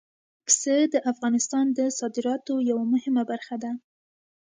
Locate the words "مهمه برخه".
2.93-3.55